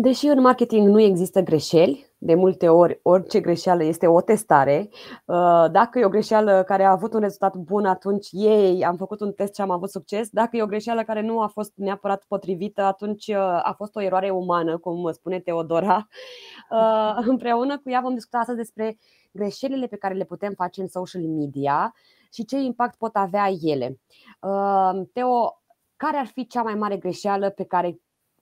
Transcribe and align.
Deși 0.00 0.26
în 0.26 0.40
marketing 0.40 0.88
nu 0.88 1.00
există 1.00 1.40
greșeli, 1.40 2.06
de 2.18 2.34
multe 2.34 2.68
ori 2.68 3.00
orice 3.02 3.40
greșeală 3.40 3.84
este 3.84 4.06
o 4.06 4.20
testare. 4.20 4.88
Uh, 5.24 5.64
dacă 5.70 5.98
e 5.98 6.04
o 6.04 6.08
greșeală 6.08 6.62
care 6.66 6.84
a 6.84 6.90
avut 6.90 7.12
un 7.12 7.20
rezultat 7.20 7.56
bun, 7.56 7.84
atunci 7.84 8.28
ei, 8.30 8.84
am 8.84 8.96
făcut 8.96 9.20
un 9.20 9.32
test 9.32 9.54
și 9.54 9.60
am 9.60 9.70
avut 9.70 9.90
succes. 9.90 10.28
Dacă 10.30 10.56
e 10.56 10.62
o 10.62 10.66
greșeală 10.66 11.04
care 11.04 11.20
nu 11.20 11.40
a 11.40 11.46
fost 11.46 11.72
neapărat 11.74 12.24
potrivită, 12.28 12.82
atunci 12.82 13.26
uh, 13.26 13.36
a 13.38 13.74
fost 13.76 13.96
o 13.96 14.02
eroare 14.02 14.30
umană, 14.30 14.78
cum 14.78 15.12
spune 15.12 15.40
Teodora. 15.40 16.08
Uh, 16.70 17.16
împreună 17.32 17.78
cu 17.78 17.90
ea 17.90 18.00
vom 18.00 18.14
discuta 18.14 18.38
astăzi 18.38 18.58
despre 18.58 18.98
greșelile 19.32 19.86
pe 19.86 19.96
care 19.96 20.14
le 20.14 20.24
putem 20.24 20.52
face 20.52 20.80
în 20.80 20.88
social 20.88 21.22
media 21.22 21.94
și 22.32 22.44
ce 22.44 22.56
impact 22.56 22.98
pot 22.98 23.16
avea 23.16 23.48
ele. 23.62 24.00
Teo, 25.12 25.62
care 25.96 26.16
ar 26.16 26.26
fi 26.26 26.46
cea 26.46 26.62
mai 26.62 26.74
mare 26.74 26.96
greșeală 26.96 27.50
pe 27.50 27.64
care 27.64 27.98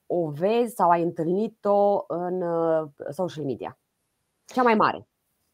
o 0.07 0.31
vezi 0.31 0.75
sau 0.75 0.91
ai 0.91 1.03
întâlnit-o 1.03 2.05
în 2.09 2.43
uh, 2.43 2.89
social 3.11 3.45
media? 3.45 3.79
Cea 4.45 4.63
mai 4.63 4.75
mare. 4.75 5.09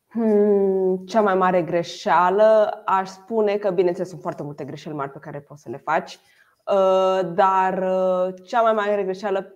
Hmm, 0.07 0.97
cea 0.97 1.21
mai 1.21 1.35
mare 1.35 1.63
greșeală, 1.63 2.83
aș 2.85 3.09
spune 3.09 3.57
că, 3.57 3.71
bineînțeles, 3.71 4.09
sunt 4.09 4.21
foarte 4.21 4.43
multe 4.43 4.65
greșeli 4.65 4.95
mari 4.95 5.11
pe 5.11 5.19
care 5.19 5.41
poți 5.41 5.63
să 5.63 5.69
le 5.69 5.77
faci, 5.77 6.19
uh, 6.67 7.21
dar 7.35 7.79
uh, 7.79 8.35
cea 8.47 8.63
mai 8.63 8.73
mare 8.73 9.03
greșeală 9.03 9.55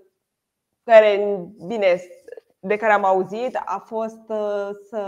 care, 0.82 1.40
bine, 1.66 2.00
de 2.58 2.76
care 2.76 2.92
am 2.92 3.04
auzit 3.04 3.60
a 3.64 3.82
fost 3.86 4.20
să 4.88 5.00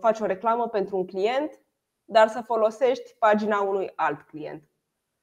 faci 0.00 0.20
o 0.20 0.26
reclamă 0.26 0.68
pentru 0.68 0.96
un 0.96 1.06
client, 1.06 1.60
dar 2.04 2.28
să 2.28 2.40
folosești 2.40 3.14
pagina 3.18 3.60
unui 3.60 3.92
alt 3.94 4.22
client. 4.22 4.70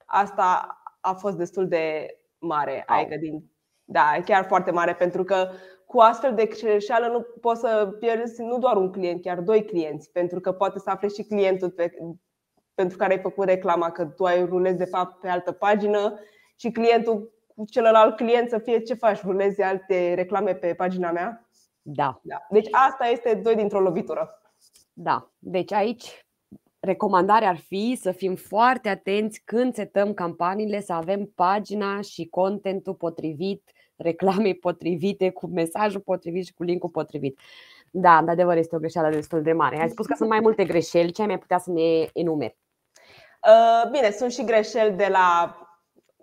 Asta 0.05 0.77
a 0.99 1.13
fost 1.13 1.37
destul 1.37 1.67
de 1.67 2.17
mare, 2.37 2.83
adică 2.87 3.17
din 3.17 3.52
da, 3.85 4.15
chiar 4.25 4.45
foarte 4.45 4.71
mare, 4.71 4.95
pentru 4.95 5.23
că 5.23 5.49
cu 5.85 5.99
astfel 5.99 6.33
de 6.33 6.45
greșeală 6.45 7.07
nu 7.07 7.21
poți 7.41 7.59
să 7.59 7.95
pierzi 7.99 8.41
nu 8.41 8.57
doar 8.57 8.77
un 8.77 8.91
client, 8.91 9.21
chiar 9.21 9.39
doi 9.39 9.65
clienți, 9.65 10.11
pentru 10.11 10.39
că 10.39 10.51
poate 10.51 10.79
să 10.79 10.89
afle 10.89 11.07
și 11.07 11.23
clientul 11.23 11.69
pe, 11.69 11.93
pentru 12.73 12.97
care 12.97 13.13
ai 13.13 13.19
făcut 13.19 13.45
reclama 13.45 13.91
că 13.91 14.05
tu 14.05 14.23
ai 14.23 14.45
rulezi 14.45 14.77
de 14.77 14.85
fapt 14.85 15.19
pe 15.19 15.27
altă 15.27 15.51
pagină 15.51 16.19
și 16.55 16.71
clientul 16.71 17.31
cu 17.55 17.65
celălalt 17.65 18.15
client 18.15 18.49
să 18.49 18.57
fie 18.57 18.79
ce 18.79 18.93
faci, 18.93 19.21
rulezi 19.21 19.61
alte 19.61 20.13
reclame 20.13 20.55
pe 20.55 20.73
pagina 20.73 21.11
mea? 21.11 21.47
Da. 21.81 22.19
da. 22.23 22.45
Deci 22.49 22.67
asta 22.71 23.05
este 23.05 23.33
doi 23.33 23.55
dintr-o 23.55 23.79
lovitură. 23.79 24.41
Da. 24.93 25.31
Deci 25.39 25.71
aici 25.71 26.22
recomandarea 26.85 27.49
ar 27.49 27.57
fi 27.57 27.97
să 28.01 28.11
fim 28.11 28.35
foarte 28.35 28.89
atenți 28.89 29.41
când 29.45 29.73
setăm 29.73 30.13
campaniile, 30.13 30.81
să 30.81 30.93
avem 30.93 31.31
pagina 31.35 32.01
și 32.01 32.27
contentul 32.27 32.93
potrivit, 32.93 33.71
reclame 33.95 34.53
potrivite, 34.53 35.29
cu 35.29 35.47
mesajul 35.47 36.01
potrivit 36.01 36.45
și 36.45 36.53
cu 36.53 36.63
linkul 36.63 36.89
potrivit. 36.89 37.39
Da, 37.91 38.21
de 38.25 38.31
adevăr 38.31 38.57
este 38.57 38.75
o 38.75 38.79
greșeală 38.79 39.09
destul 39.09 39.41
de 39.41 39.53
mare. 39.53 39.81
Ai 39.81 39.89
spus 39.89 40.05
că 40.05 40.13
sunt 40.17 40.29
mai 40.29 40.39
multe 40.39 40.63
greșeli, 40.63 41.11
ce 41.11 41.21
ai 41.21 41.27
mai 41.27 41.39
putea 41.39 41.57
să 41.57 41.71
ne 41.71 42.07
enumeri? 42.13 42.57
Uh, 43.47 43.91
bine, 43.91 44.11
sunt 44.11 44.31
și 44.31 44.43
greșeli 44.43 44.95
de 44.95 45.07
la 45.11 45.57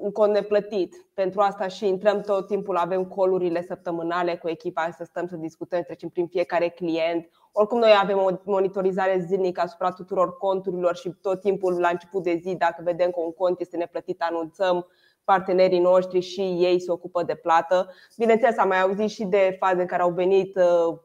un 0.01 0.11
cont 0.13 0.33
neplătit. 0.33 0.95
Pentru 1.15 1.41
asta 1.41 1.67
și 1.69 1.87
intrăm 1.87 2.21
tot 2.21 2.47
timpul, 2.47 2.77
avem 2.77 3.05
colurile 3.05 3.63
săptămânale 3.63 4.37
cu 4.37 4.49
echipa, 4.49 4.91
să 4.97 5.05
stăm 5.05 5.27
să 5.27 5.37
discutăm, 5.37 5.83
trecem 5.83 6.09
prin 6.09 6.27
fiecare 6.27 6.69
client. 6.69 7.29
Oricum 7.53 7.79
noi 7.79 7.93
avem 8.03 8.19
o 8.19 8.31
monitorizare 8.45 9.25
zilnică 9.29 9.61
asupra 9.61 9.91
tuturor 9.91 10.37
conturilor 10.37 10.97
și 10.97 11.11
tot 11.23 11.41
timpul 11.41 11.81
la 11.81 11.89
început 11.89 12.23
de 12.23 12.41
zi, 12.43 12.55
dacă 12.55 12.83
vedem 12.85 13.11
că 13.11 13.21
un 13.21 13.33
cont 13.33 13.61
este 13.61 13.77
neplătit, 13.77 14.23
anunțăm 14.23 14.87
partenerii 15.25 15.79
noștri 15.79 16.21
și 16.21 16.41
ei 16.41 16.81
se 16.81 16.91
ocupă 16.91 17.23
de 17.23 17.35
plată. 17.35 17.91
Bineînțeles, 18.17 18.59
am 18.59 18.69
mai 18.69 18.81
auzit 18.81 19.09
și 19.09 19.25
de 19.25 19.57
faze 19.59 19.81
în 19.81 19.87
care 19.87 20.03
au 20.03 20.11
venit 20.11 20.57
uh, 20.57 20.99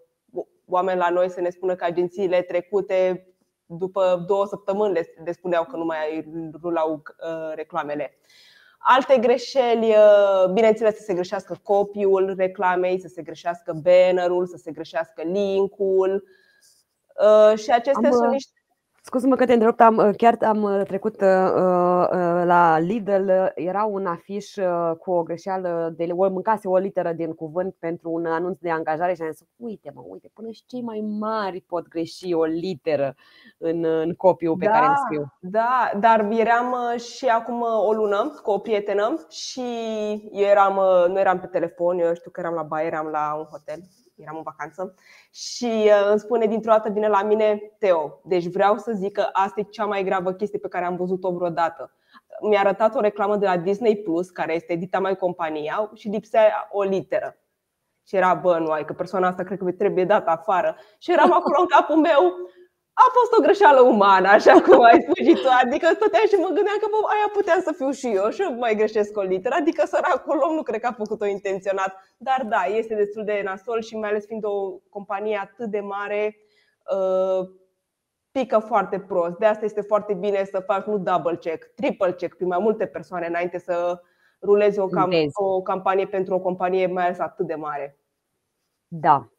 oameni 0.68 1.00
la 1.00 1.09
noi 1.09 1.30
să 1.30 1.42
ne 1.42 1.50
spună 1.50 1.75
că 1.75 1.86
agențiile 1.86 2.42
trecute 2.42 3.28
după 3.66 4.24
două 4.28 4.46
săptămâni 4.46 4.94
le 5.24 5.31
spuneau 5.31 5.64
că 5.64 5.78
nu 5.78 5.86
mai 5.86 6.28
rulau 6.62 6.94
uh, 6.94 7.53
reclamele. 7.56 8.19
Alte 8.88 9.18
greșeli, 9.18 9.90
uh, 9.90 10.51
bineînțeles, 10.53 10.96
să 10.96 11.03
se 11.03 11.13
greșească 11.13 11.59
copiul 11.63 12.34
reclamei, 12.38 13.00
să 13.00 13.07
se 13.07 13.22
greșească 13.22 13.73
bannerul, 13.73 14.46
să 14.47 14.57
se 14.57 14.72
greșească 14.72 15.22
linkul. 15.22 16.23
Uh, 17.19 17.57
și 17.57 17.72
acestea 17.72 18.09
Am, 18.09 18.16
sunt 18.16 18.31
niște 18.31 18.65
Scuze-mă 19.08 19.36
că 19.36 19.46
te 19.46 19.54
întrerup, 19.54 19.80
am, 19.80 20.14
chiar 20.18 20.38
am 20.42 20.64
uh, 20.64 20.82
trecut 20.88 21.22
uh, 21.22 21.28
uh, 21.28 22.44
la 22.46 22.80
Lidl, 22.80 23.30
era 23.56 23.84
un 23.84 24.06
afiș 24.06 24.56
uh, 24.56 24.92
cu 25.00 25.12
o 25.12 25.24
greșeală, 25.24 25.94
de, 25.98 26.08
o 26.12 26.30
mâncase 26.30 26.68
o 26.68 26.78
literă 26.78 27.14
din 27.14 27.34
cuvânt 27.34 27.76
pentru 27.80 28.12
un 28.12 28.26
anunț 28.26 28.58
de 28.60 28.70
angajare 28.70 29.14
și 29.14 29.22
am 29.22 29.32
zis, 29.32 29.48
uite 29.56 29.92
mă, 29.94 30.04
uite, 30.08 30.32
până 30.34 30.50
și 30.50 30.64
cei 30.66 30.82
mai 30.82 31.00
mari 31.20 31.62
pot 31.68 31.88
greși 31.88 32.34
o 32.34 32.44
literă 32.44 33.16
în, 33.58 33.84
în 33.84 34.14
copiul 34.14 34.58
pe 34.58 34.66
da, 34.66 34.72
care 34.72 34.86
îl 34.86 34.96
scriu. 34.96 35.34
Da, 35.40 35.92
dar 36.00 36.28
eram 36.32 36.72
uh, 36.72 37.00
și 37.00 37.26
acum 37.26 37.62
o 37.62 37.94
lună 37.94 38.34
cu 38.44 38.52
o 38.52 38.60
prietenă 38.60 39.26
și 39.30 39.62
eu 40.32 40.46
eram, 40.46 40.80
nu 41.08 41.20
eram 41.20 41.40
pe 41.40 41.48
telefon, 41.48 42.00
eu 42.00 42.14
știu 42.14 42.32
că 42.32 42.40
eram 42.40 42.54
la 42.54 42.64
baie, 42.64 42.88
eram 42.88 43.08
la 43.08 43.36
un 43.38 43.46
hotel 43.52 43.80
eram 44.16 44.36
în 44.36 44.42
vacanță 44.44 44.96
și 45.31 45.72
uh, 45.86 46.08
îmi 46.09 46.20
spune 46.20 46.46
dintr-o 46.46 46.72
dată 46.72 46.90
vine 46.90 47.08
la 47.08 47.24
mine 47.24 47.76
Teo. 47.80 48.20
Deci 48.24 48.46
vreau 48.46 48.78
să 48.78 48.92
zic 48.92 49.12
că 49.12 49.30
asta 49.31 49.59
e 49.59 49.64
cea 49.64 49.86
mai 49.86 50.03
gravă 50.03 50.31
chestie 50.31 50.59
pe 50.59 50.68
care 50.68 50.86
am 50.86 50.96
văzut-o 50.96 51.31
vreodată. 51.31 51.92
Mi-a 52.42 52.59
arătat 52.59 52.96
o 52.96 53.00
reclamă 53.00 53.38
de 53.38 53.46
la 53.46 53.58
Disney 53.58 53.96
Plus, 53.96 54.30
care 54.30 54.56
este 54.56 54.74
edita 54.74 55.00
mai 55.00 55.16
compania 55.16 55.92
și 55.94 56.08
lipsea 56.08 56.68
o 56.72 56.84
literă. 56.84 57.38
Și 58.08 58.16
era, 58.16 58.34
bă, 58.34 58.58
nu, 58.58 58.72
ai 58.72 58.86
că 58.86 58.94
persoana 58.94 59.28
asta 59.28 59.44
cred 59.44 59.58
că 59.58 59.72
trebuie 59.72 60.06
dată 60.06 60.30
afară. 60.30 60.75
Și 60.98 61.12
eram 61.12 61.31
acolo 61.31 61.56
în 61.59 61.68
capul 61.68 61.96
meu, 61.96 62.34
a 63.03 63.06
fost 63.17 63.31
o 63.38 63.41
greșeală 63.45 63.81
umană, 63.81 64.28
așa 64.28 64.61
cum 64.61 64.81
ai 64.83 65.01
spus 65.01 65.17
și 65.28 65.33
tu. 65.44 65.50
Adică 65.63 65.88
stăteam 65.94 66.28
și 66.31 66.35
mă 66.35 66.51
gândeam 66.57 66.79
că 66.81 66.88
bă, 66.94 67.00
aia 67.13 67.29
puteam 67.33 67.61
să 67.67 67.72
fiu 67.79 67.91
și 67.91 68.07
eu 68.19 68.29
și 68.29 68.41
eu 68.41 68.51
mai 68.53 68.75
greșesc 68.75 69.17
o 69.17 69.22
literă. 69.22 69.56
Adică 69.59 69.85
săracul 69.85 70.39
om 70.47 70.53
nu 70.56 70.63
cred 70.63 70.79
că 70.79 70.88
a 70.88 71.01
făcut-o 71.03 71.25
intenționat. 71.25 71.91
Dar 72.17 72.41
da, 72.53 72.61
este 72.63 72.95
destul 72.95 73.23
de 73.23 73.41
nasol 73.44 73.81
și 73.81 73.97
mai 73.97 74.09
ales 74.09 74.25
fiind 74.25 74.45
o 74.45 74.72
companie 74.89 75.38
atât 75.38 75.69
de 75.69 75.79
mare, 75.79 76.38
uh, 76.95 77.47
pică 78.31 78.59
foarte 78.59 79.00
prost. 79.00 79.38
De 79.38 79.45
asta 79.45 79.66
este 79.66 79.81
foarte 79.81 80.13
bine 80.13 80.44
să 80.44 80.59
faci 80.59 80.85
nu 80.85 80.97
double 80.97 81.35
check, 81.35 81.73
triple 81.75 82.13
check 82.13 82.35
prin 82.35 82.47
mai 82.47 82.59
multe 82.59 82.85
persoane 82.85 83.27
înainte 83.27 83.57
să 83.57 84.01
rulezi 84.41 84.79
o, 84.79 84.88
cam- 84.88 85.29
o 85.33 85.62
campanie 85.62 86.07
pentru 86.07 86.33
o 86.33 86.39
companie 86.39 86.88
mai 86.88 87.03
ales 87.03 87.19
atât 87.19 87.47
de 87.47 87.56
mare. 87.56 88.00
Da, 88.88 89.29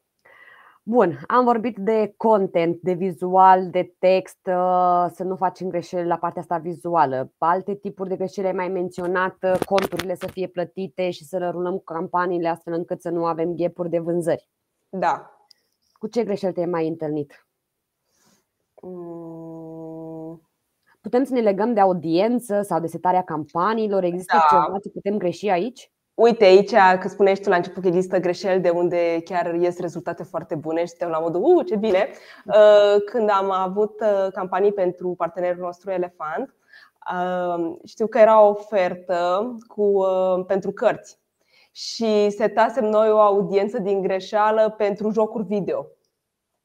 Bun, 0.89 1.19
am 1.27 1.43
vorbit 1.43 1.77
de 1.77 2.13
content, 2.17 2.81
de 2.81 2.93
vizual, 2.93 3.69
de 3.69 3.95
text, 3.99 4.39
uh, 4.45 5.05
să 5.13 5.23
nu 5.23 5.35
facem 5.35 5.69
greșeli 5.69 6.07
la 6.07 6.17
partea 6.17 6.41
asta 6.41 6.57
vizuală. 6.57 7.33
Alte 7.37 7.75
tipuri 7.75 8.09
de 8.09 8.15
greșeli 8.15 8.47
ai 8.47 8.53
mai 8.53 8.67
menționat, 8.67 9.37
uh, 9.41 9.59
conturile 9.65 10.15
să 10.15 10.27
fie 10.27 10.47
plătite 10.47 11.09
și 11.09 11.25
să 11.25 11.49
rulăm 11.51 11.79
campaniile 11.79 12.47
astfel 12.47 12.73
încât 12.73 13.01
să 13.01 13.09
nu 13.09 13.25
avem 13.25 13.53
ghepuri 13.55 13.89
de 13.89 13.99
vânzări. 13.99 14.49
Da. 14.89 15.31
Cu 15.91 16.07
ce 16.07 16.23
greșeli 16.23 16.53
te-ai 16.53 16.65
mai 16.65 16.87
întâlnit? 16.87 17.47
Mm. 18.81 20.41
Putem 21.01 21.23
să 21.23 21.33
ne 21.33 21.41
legăm 21.41 21.73
de 21.73 21.79
audiență 21.79 22.61
sau 22.61 22.79
de 22.79 22.87
setarea 22.87 23.23
campaniilor? 23.23 24.03
Există 24.03 24.35
da. 24.49 24.57
ceva 24.57 24.79
ce 24.79 24.89
putem 24.89 25.17
greși 25.17 25.47
aici? 25.47 25.91
Uite 26.19 26.43
aici, 26.43 26.71
că 26.99 27.07
spuneai 27.07 27.35
tu 27.35 27.49
la 27.49 27.55
început 27.55 27.81
că 27.81 27.87
există 27.87 28.19
greșeli 28.19 28.61
de 28.61 28.69
unde 28.69 29.21
chiar 29.23 29.53
ies 29.53 29.79
rezultate 29.79 30.23
foarte 30.23 30.55
bune 30.55 30.79
și 30.79 30.87
suntem 30.87 31.09
la 31.09 31.19
modul, 31.19 31.41
uh, 31.43 31.65
ce 31.65 31.75
bine. 31.75 32.09
Uh, 32.45 33.01
când 33.05 33.29
am 33.29 33.51
avut 33.51 34.01
uh, 34.01 34.31
campanii 34.33 34.73
pentru 34.73 35.13
partenerul 35.17 35.61
nostru 35.61 35.91
Elefant, 35.91 36.55
uh, 37.13 37.75
știu 37.85 38.07
că 38.07 38.17
era 38.17 38.41
o 38.41 38.49
ofertă 38.49 39.55
cu, 39.67 40.05
pentru 40.47 40.71
cărți 40.71 41.19
și 41.71 42.29
setasem 42.29 42.85
noi 42.85 43.09
o 43.09 43.19
audiență 43.19 43.79
din 43.79 44.01
greșeală 44.01 44.73
pentru 44.77 45.09
jocuri 45.09 45.45
video 45.45 45.85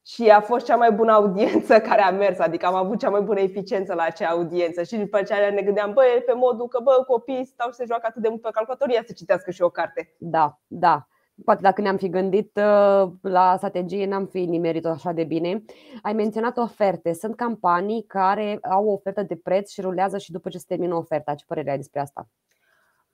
și 0.07 0.29
a 0.29 0.41
fost 0.41 0.65
cea 0.65 0.77
mai 0.77 0.93
bună 0.93 1.13
audiență 1.13 1.81
care 1.89 2.03
a 2.03 2.11
mers, 2.11 2.39
adică 2.39 2.67
am 2.67 2.75
avut 2.75 2.99
cea 2.99 3.11
mai 3.11 3.21
bună 3.21 3.41
eficiență 3.41 3.95
la 3.95 4.03
acea 4.03 4.29
audiență 4.29 4.83
și 4.83 4.97
după 4.97 5.17
aceea 5.17 5.51
ne 5.51 5.63
gândeam, 5.63 5.93
bă, 5.93 6.03
pe 6.27 6.33
modul 6.33 6.69
că 6.69 6.81
bă, 6.83 7.05
copiii 7.07 7.45
stau 7.45 7.71
și 7.71 7.77
se 7.77 7.85
joacă 7.87 8.07
atât 8.09 8.23
de 8.23 8.29
mult 8.29 8.41
pe 8.41 8.49
calculator, 8.53 8.89
ia 8.89 9.03
să 9.07 9.13
citească 9.13 9.51
și 9.51 9.63
o 9.63 9.69
carte. 9.69 10.15
Da, 10.19 10.61
da. 10.67 11.07
Poate 11.45 11.61
dacă 11.63 11.81
ne-am 11.81 11.97
fi 11.97 12.09
gândit 12.09 12.57
uh, 12.57 13.11
la 13.21 13.55
strategie, 13.57 14.07
n-am 14.07 14.27
fi 14.27 14.45
nimerit-o 14.45 14.89
așa 14.89 15.13
de 15.13 15.25
bine. 15.25 15.65
Ai 16.03 16.13
menționat 16.13 16.57
oferte. 16.57 17.13
Sunt 17.13 17.37
campanii 17.37 18.05
care 18.07 18.59
au 18.63 18.87
o 18.87 18.93
ofertă 18.93 19.23
de 19.23 19.37
preț 19.37 19.71
și 19.71 19.81
rulează 19.81 20.19
și 20.19 20.33
după 20.33 20.49
ce 20.49 20.59
se 20.59 20.65
termină 20.69 20.95
oferta. 20.95 21.35
Ce 21.35 21.45
părere 21.47 21.71
ai 21.71 21.77
despre 21.77 22.01
asta? 22.01 22.29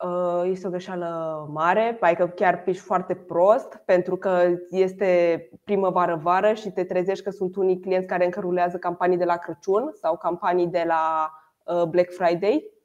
Uh, 0.05 0.43
este 0.45 0.67
o 0.67 0.71
greșeală 0.71 1.49
mare, 1.53 1.97
adică 2.01 2.29
chiar 2.29 2.63
piși 2.63 2.81
foarte 2.81 3.15
prost 3.15 3.83
pentru 3.85 4.17
că 4.17 4.43
este 4.71 5.43
primăvară-vară 5.65 6.53
și 6.53 6.71
te 6.71 6.85
trezești 6.85 7.25
că 7.25 7.31
sunt 7.31 7.57
unii 7.57 7.81
clienți 7.81 8.07
care 8.07 8.25
încă 8.25 8.41
rulează 8.41 8.77
campanii 8.77 9.17
de 9.17 9.25
la 9.25 9.37
Crăciun 9.37 9.91
sau 9.93 10.17
campanii 10.17 10.67
de 10.67 10.85
la 10.87 11.33
uh, 11.65 11.83
Black 11.83 12.13
Friday 12.13 12.78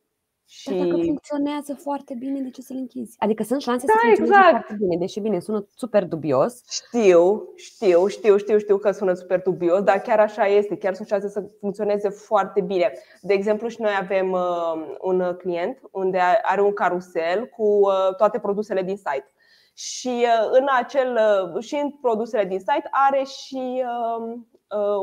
Și... 0.45 0.69
Dar 0.69 0.87
dacă 0.87 1.01
funcționează 1.01 1.73
foarte 1.73 2.13
bine, 2.19 2.41
de 2.41 2.49
ce 2.49 2.61
să-l 2.61 2.75
închizi? 2.75 3.15
Adică 3.19 3.43
sunt 3.43 3.61
șanse 3.61 3.85
da, 3.85 3.93
să 3.93 3.99
funcționeze 4.01 4.33
exact. 4.33 4.49
foarte 4.49 4.75
bine, 4.79 4.97
deși 4.97 5.19
bine, 5.19 5.39
sună 5.39 5.67
super 5.75 6.05
dubios. 6.05 6.63
Știu, 6.69 7.43
știu, 7.55 8.07
știu, 8.07 8.37
știu, 8.37 8.57
știu 8.57 8.77
că 8.77 8.91
sună 8.91 9.13
super 9.13 9.41
dubios, 9.41 9.81
dar 9.81 9.99
chiar 9.99 10.19
așa 10.19 10.45
este, 10.45 10.77
chiar 10.77 10.93
sunt 10.93 11.07
șanse 11.07 11.27
să 11.27 11.49
funcționeze 11.59 12.09
foarte 12.09 12.61
bine. 12.61 12.91
De 13.21 13.33
exemplu, 13.33 13.67
și 13.67 13.81
noi 13.81 13.93
avem 13.99 14.31
uh, 14.31 14.95
un 15.01 15.35
client 15.37 15.79
unde 15.91 16.19
are 16.41 16.61
un 16.61 16.73
carusel 16.73 17.45
cu 17.45 17.63
uh, 17.63 18.15
toate 18.17 18.39
produsele 18.39 18.83
din 18.83 18.97
site. 18.97 19.31
Și 19.73 20.09
uh, 20.09 20.49
în 20.51 20.65
acel 20.79 21.19
uh, 21.53 21.63
și 21.63 21.75
în 21.75 21.91
produsele 21.91 22.45
din 22.45 22.59
site 22.59 22.87
are 22.91 23.23
și 23.23 23.83
uh, 23.83 24.03
Uh, 24.23 24.39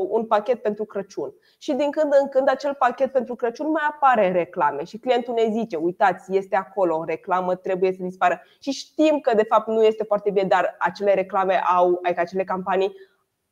un 0.09 0.25
pachet 0.25 0.61
pentru 0.61 0.85
Crăciun. 0.85 1.33
Și 1.59 1.73
din 1.73 1.91
când 1.91 2.13
în 2.21 2.27
când 2.27 2.49
acel 2.49 2.75
pachet 2.79 3.11
pentru 3.11 3.35
Crăciun 3.35 3.71
mai 3.71 3.83
apare 3.89 4.27
în 4.27 4.33
reclame 4.33 4.83
și 4.83 4.97
clientul 4.97 5.33
ne 5.33 5.47
zice, 5.51 5.75
uitați, 5.75 6.35
este 6.35 6.55
acolo 6.55 6.97
în 6.97 7.05
reclamă, 7.05 7.55
trebuie 7.55 7.91
să 7.91 8.03
dispară. 8.03 8.41
Și 8.59 8.71
știm 8.71 9.19
că 9.19 9.35
de 9.35 9.43
fapt 9.43 9.67
nu 9.67 9.83
este 9.83 10.03
foarte 10.03 10.31
bine, 10.31 10.47
dar 10.47 10.75
acele 10.79 11.13
reclame 11.13 11.61
au, 11.77 11.99
adică 12.03 12.21
acele 12.21 12.43
campanii 12.43 12.93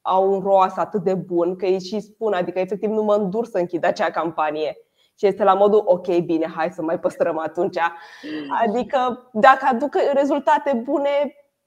au 0.01 0.31
un 0.31 0.39
ROAS 0.39 0.77
atât 0.77 1.03
de 1.03 1.13
bun 1.13 1.55
că 1.55 1.65
ei 1.65 1.79
și 1.79 1.99
spun, 1.99 2.33
adică 2.33 2.59
efectiv 2.59 2.89
nu 2.89 3.03
mă 3.03 3.15
îndur 3.15 3.45
să 3.45 3.57
închid 3.57 3.85
acea 3.85 4.09
campanie. 4.11 4.77
Și 5.17 5.27
este 5.27 5.43
la 5.43 5.53
modul, 5.53 5.83
ok, 5.85 6.17
bine, 6.17 6.51
hai 6.55 6.71
să 6.71 6.81
mai 6.81 6.99
păstrăm 6.99 7.37
atunci. 7.37 7.77
Adică 8.65 9.29
dacă 9.33 9.65
aduc 9.69 9.95
rezultate 10.13 10.81
bune, 10.83 11.09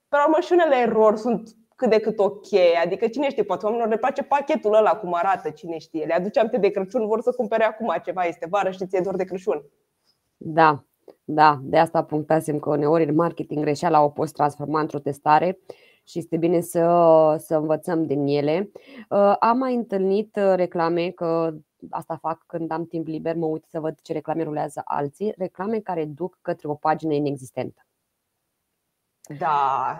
pe 0.09 0.17
urmă 0.25 0.39
și 0.39 0.51
unele 0.51 0.75
erori 0.75 1.17
sunt 1.17 1.49
cât 1.75 1.89
de 1.89 1.99
cât 1.99 2.19
ok. 2.19 2.45
Adică 2.83 3.07
cine 3.07 3.29
știe, 3.29 3.43
poate 3.43 3.65
oamenilor 3.65 3.91
le 3.91 3.99
place 3.99 4.23
pachetul 4.23 4.73
ăla 4.73 4.95
cum 4.95 5.13
arată, 5.13 5.49
cine 5.49 5.77
știe. 5.77 6.05
Le 6.05 6.13
aduce 6.13 6.39
aminte 6.39 6.57
de 6.57 6.69
Crăciun, 6.69 7.07
vor 7.07 7.21
să 7.21 7.31
cumpere 7.31 7.63
acum 7.63 7.95
ceva, 8.03 8.23
este 8.23 8.47
vară 8.49 8.71
și 8.71 8.85
ție 8.85 8.99
doar 8.99 9.15
de 9.15 9.23
Crăciun. 9.23 9.63
Da, 10.37 10.83
da, 11.23 11.59
de 11.61 11.77
asta 11.77 12.03
punctasem 12.03 12.59
că 12.59 12.69
uneori 12.69 13.03
în 13.03 13.15
marketing 13.15 13.63
greșeala 13.63 14.03
o 14.03 14.09
poți 14.09 14.33
transforma 14.33 14.79
într-o 14.79 14.99
testare 14.99 15.59
și 16.03 16.17
este 16.17 16.37
bine 16.37 16.61
să, 16.61 17.35
să 17.39 17.55
învățăm 17.55 18.05
din 18.05 18.25
ele. 18.25 18.71
Uh, 19.09 19.35
am 19.39 19.57
mai 19.57 19.75
întâlnit 19.75 20.35
uh, 20.35 20.53
reclame, 20.55 21.09
că 21.09 21.53
asta 21.89 22.17
fac 22.21 22.43
când 22.45 22.71
am 22.71 22.85
timp 22.85 23.07
liber, 23.07 23.35
mă 23.35 23.45
uit 23.45 23.65
să 23.69 23.79
văd 23.79 23.99
ce 24.01 24.13
reclame 24.13 24.43
rulează 24.43 24.81
alții, 24.85 25.33
reclame 25.37 25.79
care 25.79 26.05
duc 26.05 26.37
către 26.41 26.67
o 26.67 26.73
pagină 26.73 27.13
inexistentă. 27.13 27.85
Da, 29.37 29.97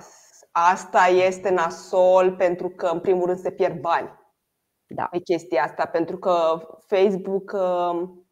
Asta 0.55 1.05
este 1.27 1.49
nasol 1.49 2.35
pentru 2.35 2.69
că, 2.69 2.85
în 2.85 2.99
primul 2.99 3.25
rând, 3.25 3.39
se 3.39 3.51
pierd 3.51 3.79
bani 3.79 4.21
da. 4.87 5.03
pe 5.03 5.19
chestia 5.19 5.63
asta, 5.63 5.85
pentru 5.85 6.17
că 6.17 6.61
Facebook 6.85 7.51
um, 7.51 8.25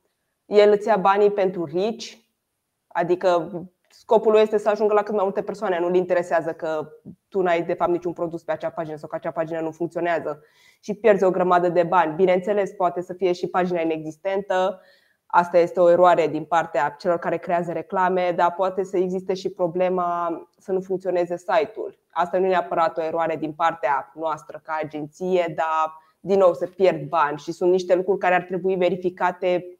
el 0.45 0.71
îți 0.71 0.87
ia 0.87 0.97
banii 0.97 1.31
pentru 1.31 1.65
rich, 1.65 2.13
adică 2.87 3.51
scopul 3.89 4.31
lui 4.31 4.41
este 4.41 4.57
să 4.57 4.69
ajungă 4.69 4.93
la 4.93 5.03
cât 5.03 5.13
mai 5.13 5.23
multe 5.23 5.43
persoane. 5.43 5.79
Nu-l 5.79 5.95
interesează 5.95 6.53
că 6.53 6.89
tu 7.27 7.41
n-ai 7.41 7.63
de 7.63 7.73
fapt 7.73 7.91
niciun 7.91 8.13
produs 8.13 8.43
pe 8.43 8.51
acea 8.51 8.69
pagină 8.69 8.95
sau 8.97 9.09
că 9.09 9.15
acea 9.15 9.31
pagină 9.31 9.59
nu 9.59 9.71
funcționează 9.71 10.43
și 10.79 10.93
pierzi 10.93 11.23
o 11.23 11.31
grămadă 11.31 11.69
de 11.69 11.83
bani. 11.83 12.15
Bineînțeles, 12.15 12.71
poate 12.71 13.01
să 13.01 13.13
fie 13.13 13.31
și 13.31 13.47
pagina 13.47 13.81
inexistentă, 13.81 14.81
Asta 15.33 15.57
este 15.57 15.79
o 15.79 15.89
eroare 15.89 16.27
din 16.27 16.43
partea 16.43 16.95
celor 16.99 17.17
care 17.17 17.37
creează 17.37 17.71
reclame, 17.71 18.33
dar 18.35 18.53
poate 18.53 18.83
să 18.83 18.97
existe 18.97 19.33
și 19.33 19.49
problema 19.49 20.41
să 20.57 20.71
nu 20.71 20.81
funcționeze 20.81 21.37
site-ul. 21.37 21.99
Asta 22.11 22.37
nu 22.37 22.45
e 22.45 22.49
neapărat 22.49 22.97
o 22.97 23.03
eroare 23.03 23.35
din 23.35 23.53
partea 23.53 24.11
noastră 24.15 24.61
ca 24.63 24.79
agenție, 24.83 25.53
dar 25.55 25.97
din 26.19 26.37
nou 26.37 26.53
se 26.53 26.67
pierd 26.67 27.07
bani 27.07 27.37
și 27.37 27.51
sunt 27.51 27.71
niște 27.71 27.95
lucruri 27.95 28.19
care 28.19 28.35
ar 28.35 28.41
trebui 28.41 28.75
verificate 28.75 29.79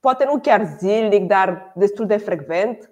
poate 0.00 0.24
nu 0.24 0.38
chiar 0.38 0.64
zilnic, 0.64 1.26
dar 1.26 1.72
destul 1.74 2.06
de 2.06 2.16
frecvent 2.16 2.90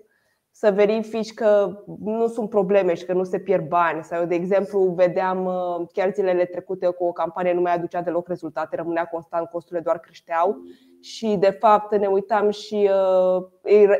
să 0.50 0.70
verifici 0.70 1.34
că 1.34 1.82
nu 1.98 2.26
sunt 2.26 2.48
probleme 2.48 2.94
și 2.94 3.04
că 3.04 3.12
nu 3.12 3.24
se 3.24 3.38
pierd 3.38 3.68
bani. 3.68 4.04
Sau, 4.04 4.24
de 4.24 4.34
exemplu, 4.34 4.92
vedeam 4.96 5.44
uh, 5.44 5.86
chiar 5.92 6.12
zilele 6.12 6.44
trecute 6.44 6.86
cu 6.86 7.04
o 7.04 7.12
campanie 7.12 7.52
nu 7.52 7.60
mai 7.60 7.74
aducea 7.74 8.02
deloc 8.02 8.28
rezultate, 8.28 8.76
rămânea 8.76 9.04
constant, 9.04 9.48
costurile 9.48 9.80
doar 9.80 9.98
creșteau 9.98 10.56
și 11.00 11.36
de 11.38 11.50
fapt 11.50 11.96
ne 11.96 12.06
uitam 12.06 12.50
și 12.50 12.90
uh, 12.92 13.44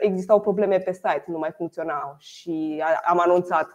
existau 0.00 0.41
probleme 0.41 0.79
pe 0.79 0.93
site, 0.93 1.25
nu 1.27 1.39
mai 1.39 1.50
funcționau 1.56 2.15
și 2.19 2.83
am 3.05 3.21
anunțat 3.21 3.67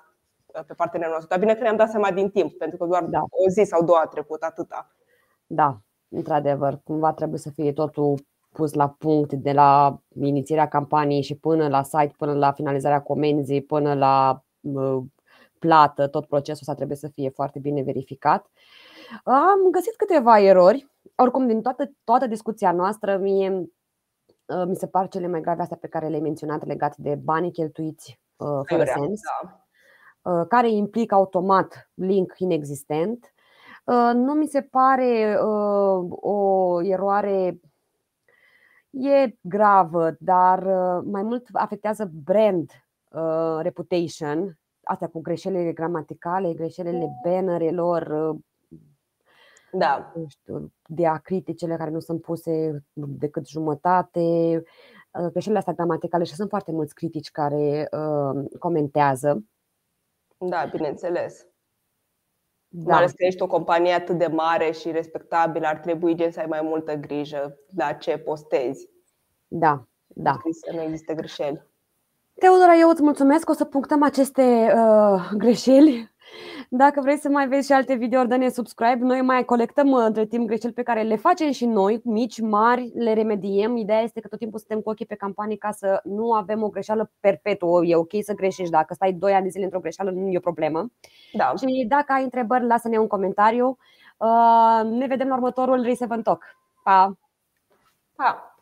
uh, 0.46 0.62
pe 0.68 0.74
partenerul 0.74 1.14
nostru. 1.14 1.30
Dar 1.30 1.40
bine 1.40 1.56
că 1.56 1.62
ne-am 1.62 1.76
dat 1.76 1.90
seama 1.90 2.12
din 2.12 2.30
timp, 2.30 2.58
pentru 2.58 2.78
că 2.78 2.86
doar 2.86 3.04
da. 3.04 3.20
o 3.20 3.50
zi 3.50 3.64
sau 3.64 3.84
două 3.84 3.98
a 4.04 4.08
trecut 4.08 4.42
atâta. 4.42 4.92
Da, 5.48 5.78
într-adevăr, 6.10 6.80
cumva 6.84 7.14
trebuie 7.14 7.40
să 7.40 7.50
fie 7.50 7.74
totul 7.74 8.16
pus 8.54 8.74
la 8.74 8.90
punct 8.90 9.34
de 9.34 9.52
la 9.52 10.00
inițierea 10.22 10.68
campaniei 10.68 11.22
și 11.22 11.36
până 11.36 11.68
la 11.68 11.84
site, 11.84 12.14
până 12.18 12.34
la 12.34 12.52
finalizarea 12.52 13.02
comenzii, 13.02 13.62
până 13.62 13.94
la 13.94 14.44
uh, 14.62 15.04
plată, 15.60 16.08
tot 16.08 16.26
procesul 16.26 16.62
ăsta 16.62 16.74
trebuie 16.74 16.98
să 16.98 17.08
fie 17.08 17.30
foarte 17.30 17.60
bine 17.60 17.82
verificat. 17.82 18.52
Am 19.24 19.70
găsit 19.72 19.96
câteva 19.96 20.40
erori 20.40 20.92
oricum, 21.16 21.48
din 21.48 21.62
toată, 21.62 21.92
toată 22.04 22.28
discuția 22.28 22.72
noastră, 22.72 23.18
mie 23.18 23.50
uh, 24.46 24.64
mi 24.68 24.76
se 24.76 24.88
par 24.88 25.08
cele 25.08 25.28
mai 25.28 25.42
grave 25.42 25.62
astea 25.62 25.78
pe 25.82 25.88
care 25.88 26.08
le-ai 26.08 26.22
menționat 26.22 26.66
legate 26.66 26.96
de 26.98 27.16
banii 27.16 27.52
cheltuiți 27.52 28.20
uh, 28.36 28.62
fără 28.64 28.84
sens, 28.86 29.22
da. 29.42 29.58
Uh, 30.32 30.48
care 30.48 30.72
implică 30.72 31.16
automat 31.16 31.92
link 31.94 32.34
inexistent. 32.38 33.34
Nu 34.14 34.34
mi 34.34 34.48
se 34.48 34.62
pare 34.62 35.38
o 36.10 36.84
eroare 36.84 37.60
e 38.94 39.36
gravă, 39.42 40.16
dar 40.20 40.64
mai 41.04 41.24
mult 41.24 41.48
afectează 41.52 42.12
brand 42.24 42.72
reputation, 43.60 44.60
astea 44.84 45.08
cu 45.08 45.22
greșelile 45.22 45.72
gramaticale, 45.72 46.54
greșelile 46.54 47.08
bannerelor, 47.24 48.36
da. 49.74 50.12
nu 50.16 50.26
știu, 50.28 50.74
diacriticele 50.86 51.76
care 51.76 51.90
nu 51.90 52.00
sunt 52.00 52.22
puse 52.22 52.84
decât 52.94 53.48
jumătate, 53.48 54.64
uh, 55.12 55.28
greșelile 55.32 55.60
astea 55.60 55.74
gramaticale 55.74 56.24
și 56.24 56.36
sunt 56.36 56.50
foarte 56.50 56.72
mulți 56.72 56.94
critici 56.94 57.32
care 57.32 57.90
uh, 57.92 58.46
comentează. 58.60 59.44
Da, 60.38 60.66
bineînțeles. 60.72 61.48
Da. 62.76 62.92
Mai 62.92 62.98
ales 62.98 63.12
că 63.12 63.26
ești 63.26 63.42
o 63.42 63.48
companie 63.48 63.94
atât 63.94 64.18
de 64.18 64.28
mare 64.28 64.72
și 64.72 64.92
respectabilă, 64.92 65.68
ar 65.68 65.78
trebui 65.78 66.16
gen 66.16 66.32
să 66.32 66.40
ai 66.40 66.46
mai 66.46 66.62
multă 66.62 66.94
grijă 66.94 67.58
la 67.76 67.92
ce 67.92 68.18
postezi. 68.18 68.90
Da, 69.48 69.88
da. 70.08 70.38
Să 70.52 70.72
nu 70.76 70.82
există 70.82 71.14
greșeli. 71.14 71.62
Teodora, 72.34 72.76
eu 72.76 72.90
îți 72.90 73.02
mulțumesc. 73.04 73.50
O 73.50 73.54
să 73.54 73.66
punctăm 73.66 74.04
aceste 74.04 74.74
uh, 74.76 75.30
greșeli 75.38 76.13
dacă 76.76 77.02
vrei 77.02 77.18
să 77.18 77.30
mai 77.30 77.48
vezi 77.48 77.66
și 77.66 77.74
alte 77.74 77.94
videouri, 77.94 78.30
dă-ne 78.30 78.50
subscribe. 78.50 78.98
Noi 79.00 79.22
mai 79.22 79.46
colectăm 79.46 79.92
uh, 79.92 80.04
între 80.06 80.26
timp 80.26 80.48
greșeli 80.48 80.74
pe 80.74 80.84
care 80.84 81.02
le 81.02 81.16
facem 81.16 81.52
și 81.52 81.66
noi, 81.66 82.02
mici, 82.04 82.40
mari, 82.40 82.92
le 82.96 83.14
remediem. 83.14 83.78
Ideea 83.78 84.02
este 84.02 84.20
că 84.20 84.28
tot 84.28 84.40
timpul 84.40 84.60
suntem 84.60 84.80
cu 84.80 84.90
ochii 84.90 85.06
pe 85.06 85.16
campanii 85.16 85.58
ca 85.58 85.72
să 85.72 86.02
nu 86.04 86.32
avem 86.32 86.64
o 86.64 86.70
greșeală 86.70 87.12
perpetuă. 87.20 87.86
E 87.86 87.96
ok 87.96 88.12
să 88.22 88.34
greșești. 88.34 88.72
Dacă 88.72 88.94
stai 88.94 89.14
2 89.14 89.34
ani 89.34 89.44
de 89.44 89.50
zile 89.50 89.64
într-o 89.64 89.80
greșeală, 89.80 90.12
nu 90.12 90.28
e 90.28 90.38
o 90.38 90.40
problemă. 90.40 90.92
Da. 91.34 91.54
Și 91.58 91.86
dacă 91.88 92.14
ai 92.14 92.24
întrebări, 92.24 92.66
lasă-ne 92.66 92.98
un 92.98 93.08
comentariu. 93.08 93.78
Uh, 94.18 94.90
ne 94.90 95.08
vedem 95.08 95.28
la 95.28 95.36
următorul 95.36 95.82
Reseven 95.82 96.22
Talk. 96.22 96.44
Pa! 96.84 97.18
Pa! 98.16 98.56